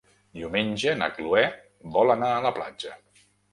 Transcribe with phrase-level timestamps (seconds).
[0.37, 1.45] Diumenge na Cloè
[1.99, 2.99] vol anar a la platja.